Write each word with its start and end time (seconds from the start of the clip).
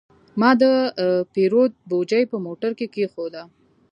ما 0.39 0.51
د 0.61 0.63
پیرود 1.33 1.71
بوجي 1.89 2.23
په 2.31 2.37
موټر 2.45 2.71
کې 2.79 2.87
کېښوده. 2.93 3.43